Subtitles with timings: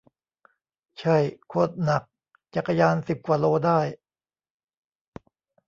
[0.99, 1.17] ใช่
[1.47, 2.03] โคตรหนัก
[2.55, 3.79] จักรยาน สิบกว่าโลได้